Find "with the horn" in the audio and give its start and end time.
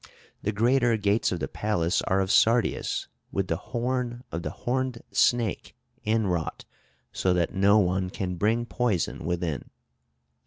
3.31-4.23